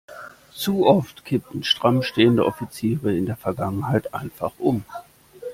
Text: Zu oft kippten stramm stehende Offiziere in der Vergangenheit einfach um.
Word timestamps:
Zu 0.55 0.87
oft 0.87 1.25
kippten 1.25 1.63
stramm 1.63 2.01
stehende 2.01 2.43
Offiziere 2.47 3.15
in 3.15 3.27
der 3.27 3.35
Vergangenheit 3.35 4.15
einfach 4.15 4.53
um. 4.57 4.83